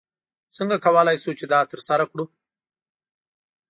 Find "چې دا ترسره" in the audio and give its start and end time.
1.39-2.05